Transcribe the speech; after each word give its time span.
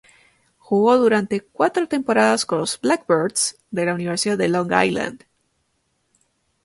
Jugó 0.57 0.97
durante 0.97 1.41
cuatro 1.41 1.87
temporadas 1.87 2.47
con 2.47 2.57
los 2.57 2.79
"Blackbirds" 2.81 3.59
de 3.69 3.85
la 3.85 3.93
Universidad 3.93 4.35
de 4.35 4.47
Long 4.49 4.71
Island. 4.83 5.25